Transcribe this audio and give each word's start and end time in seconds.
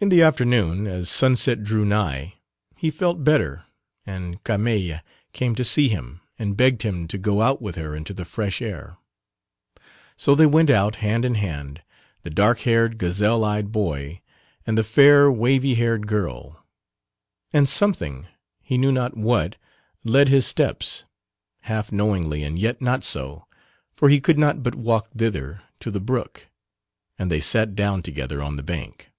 In 0.00 0.08
the 0.08 0.22
afternoon 0.22 0.88
as 0.88 1.08
sunset 1.08 1.62
drew 1.62 1.84
nigh 1.84 2.34
he 2.76 2.90
felt 2.90 3.22
better 3.22 3.62
and 4.04 4.42
Carmeille 4.42 4.98
came 5.32 5.54
to 5.54 5.62
see 5.62 5.88
him 5.88 6.20
and 6.36 6.56
begged 6.56 6.82
him 6.82 7.06
to 7.06 7.16
go 7.16 7.40
out 7.42 7.62
with 7.62 7.76
her 7.76 7.94
into 7.94 8.12
the 8.12 8.24
fresh 8.24 8.60
air. 8.60 8.96
So 10.16 10.34
they 10.34 10.46
went 10.46 10.68
out 10.68 10.96
hand 10.96 11.24
in 11.24 11.36
hand, 11.36 11.84
the 12.24 12.28
dark 12.28 12.58
haired, 12.62 12.98
gazelle 12.98 13.44
eyed 13.44 13.70
boy, 13.70 14.20
and 14.66 14.76
the 14.76 14.82
fair 14.82 15.30
wavy 15.30 15.76
haired 15.76 16.08
girl, 16.08 16.66
and 17.52 17.68
something, 17.68 18.26
he 18.60 18.76
knew 18.76 18.90
not 18.90 19.16
what, 19.16 19.54
led 20.02 20.28
his 20.28 20.44
steps 20.44 21.04
(half 21.60 21.92
knowingly 21.92 22.42
and 22.42 22.58
yet 22.58 22.82
not 22.82 23.04
so, 23.04 23.46
for 23.94 24.08
he 24.08 24.20
could 24.20 24.40
not 24.40 24.60
but 24.64 24.74
walk 24.74 25.12
thither) 25.14 25.62
to 25.78 25.92
the 25.92 26.00
brook, 26.00 26.48
and 27.16 27.30
they 27.30 27.40
sat 27.40 27.76
down 27.76 28.02
together 28.02 28.42
on 28.42 28.56
the 28.56 28.62
bank. 28.64 29.10